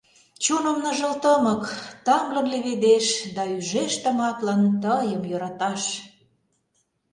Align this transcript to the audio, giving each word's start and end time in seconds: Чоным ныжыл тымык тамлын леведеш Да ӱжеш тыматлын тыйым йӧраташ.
Чоным 0.43 0.77
ныжыл 0.83 1.13
тымык 1.23 1.63
тамлын 2.05 2.47
леведеш 2.53 3.05
Да 3.35 3.43
ӱжеш 3.57 3.93
тыматлын 4.03 4.61
тыйым 4.83 5.21
йӧраташ. 5.31 5.83